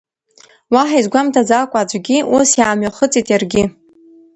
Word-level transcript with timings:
Уаҳа 0.73 0.97
изгәамҭаӡакәа 0.99 1.79
аӡәгьы, 1.81 2.17
ус 2.35 2.49
иаамҩахыҵит 2.59 3.27
иаргьы. 3.29 3.63